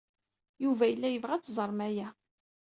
[0.63, 2.07] Yuba yella yebɣa ad teẓrem aya.